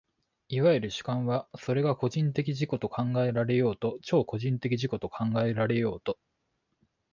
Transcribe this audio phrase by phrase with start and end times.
[0.47, 6.17] いわゆる主観は、それが個人的自己と考えられようと超個人的自己と考えられようと、